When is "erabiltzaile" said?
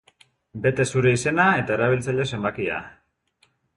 1.75-2.25